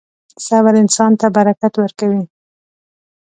•صبر 0.47 0.73
انسان 0.83 1.11
ته 1.19 1.27
برکت 1.37 1.73
ورکوي. 1.77 2.23